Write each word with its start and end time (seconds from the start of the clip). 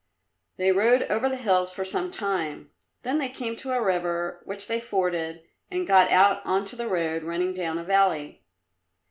They 0.57 0.71
rode 0.71 1.03
over 1.11 1.29
the 1.29 1.37
hills 1.37 1.71
for 1.71 1.85
some 1.85 2.09
time, 2.09 2.71
then 3.03 3.19
they 3.19 3.29
came 3.29 3.55
to 3.57 3.71
a 3.73 3.79
river 3.79 4.41
which 4.45 4.65
they 4.65 4.79
forded 4.79 5.43
and 5.69 5.85
got 5.85 6.09
out 6.11 6.43
on 6.43 6.65
to 6.65 6.83
a 6.83 6.87
road 6.87 7.23
running 7.23 7.53
down 7.53 7.77
a 7.77 7.83
valley. 7.83 8.43